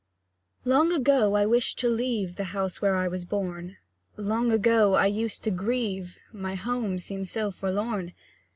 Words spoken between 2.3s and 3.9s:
"The house where I was born;"